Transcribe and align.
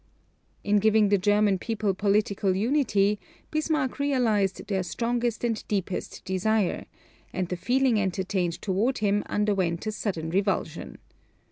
In 0.63 0.79
giving 0.79 1.09
the 1.09 1.19
German 1.19 1.59
people 1.59 1.93
political 1.93 2.55
unity 2.55 3.19
Bismarck 3.51 3.99
realized 3.99 4.65
their 4.65 4.81
strongest 4.81 5.43
and 5.43 5.63
deepest 5.67 6.25
desire; 6.25 6.87
and 7.31 7.47
the 7.49 7.55
feeling 7.55 7.99
entertained 8.01 8.59
toward 8.63 8.97
him 8.97 9.21
underwent 9.27 9.85
a 9.85 9.91
sudden 9.91 10.31
revulsion. 10.31 10.97